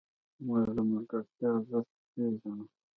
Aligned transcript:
موږ 0.45 0.63
د 0.75 0.77
ملګرتیا 0.89 1.47
ارزښت 1.55 1.91
پېژنو. 2.13 2.65